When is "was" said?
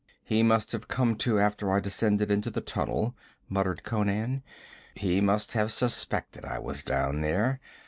6.57-6.83